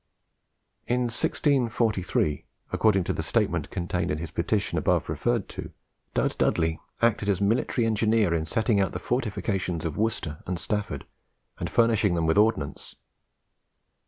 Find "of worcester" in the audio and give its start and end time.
9.85-10.41